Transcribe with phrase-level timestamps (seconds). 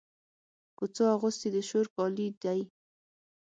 [0.77, 2.59] کوڅو اغوستي د شور کالي دی